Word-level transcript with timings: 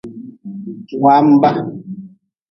Wamba. 1.03 1.49